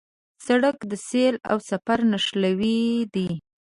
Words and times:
سړک 0.45 0.77
د 0.91 0.93
سیل 1.07 1.35
او 1.51 1.57
سفر 1.69 1.99
نښلوی 2.11 2.81
دی. 3.13 3.29